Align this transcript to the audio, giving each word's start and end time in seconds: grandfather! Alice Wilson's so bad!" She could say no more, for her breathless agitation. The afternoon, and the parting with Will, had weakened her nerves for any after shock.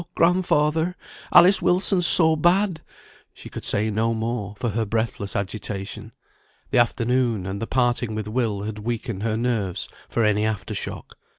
grandfather! 0.15 0.95
Alice 1.31 1.61
Wilson's 1.61 2.07
so 2.07 2.35
bad!" 2.35 2.81
She 3.35 3.49
could 3.49 3.63
say 3.63 3.91
no 3.91 4.15
more, 4.15 4.55
for 4.57 4.69
her 4.71 4.83
breathless 4.83 5.35
agitation. 5.35 6.11
The 6.71 6.79
afternoon, 6.79 7.45
and 7.45 7.61
the 7.61 7.67
parting 7.67 8.15
with 8.15 8.27
Will, 8.27 8.63
had 8.63 8.79
weakened 8.79 9.21
her 9.21 9.37
nerves 9.37 9.87
for 10.09 10.25
any 10.25 10.43
after 10.43 10.73
shock. 10.73 11.19